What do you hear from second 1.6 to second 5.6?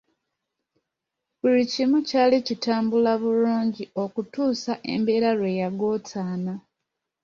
kimu kyali kitambula bulungi okutuusa embeera lwe